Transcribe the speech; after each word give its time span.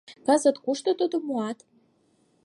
Кызыт 0.25 0.57
кушто 0.63 0.91
тудым 0.99 1.23
муат? 1.27 1.59